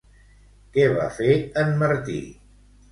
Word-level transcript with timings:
Que 0.77 0.87
va 0.95 1.11
fer 1.21 1.39
en 1.67 1.73
Martí? 1.85 2.21